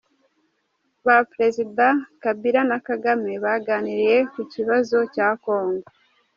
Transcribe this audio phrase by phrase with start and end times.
[1.05, 1.85] Ba Perezida
[2.23, 5.87] Kabila na Kagame baganiriye ku kibazo cya congo